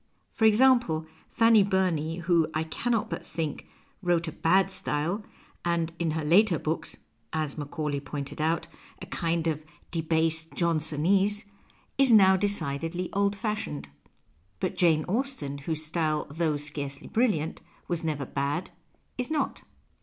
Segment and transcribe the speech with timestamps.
[0.31, 3.67] For example, Fanny Burney, who, I cannot but think,
[4.01, 5.23] wrote a bad style,
[5.63, 6.97] and in her later books
[7.33, 8.67] (as Macaulay pointed out)
[8.99, 10.59] a kind of debased 4 PASTICHE
[10.99, 11.45] Johnsonese,
[11.99, 13.89] is now decidedly old fashioned.
[14.59, 18.71] But Jane Austen, whose style, though scarcely brilliant, was never bad,
[19.19, 19.61] is not.